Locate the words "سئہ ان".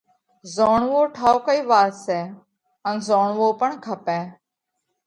2.03-2.95